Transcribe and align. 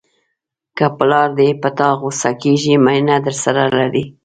که 0.77 0.85
پلار 0.97 1.29
دې 1.37 1.49
په 1.61 1.69
تا 1.77 1.89
غوسه 1.99 2.31
کېږي 2.41 2.73
مینه 2.85 3.15
درسره 3.25 3.63
لري. 3.77 4.03